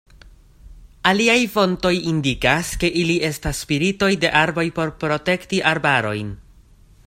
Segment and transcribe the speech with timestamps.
[1.09, 6.33] Aliaj fontoj indikas, ke ili estas spiritoj de arboj por protekti arbarojn.